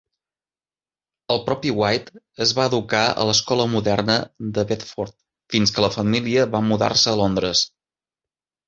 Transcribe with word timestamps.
El 1.35 1.41
propi 1.49 1.73
White 1.81 2.23
es 2.47 2.55
va 2.61 2.65
educar 2.71 3.03
a 3.11 3.27
l'Escola 3.31 3.69
Moderna 3.77 4.17
de 4.57 4.65
Bedford 4.73 5.17
fins 5.57 5.77
que 5.77 5.87
la 5.89 5.93
família 6.01 6.49
va 6.57 6.67
mudar-se 6.73 7.13
a 7.15 7.17
Londres. 7.25 7.67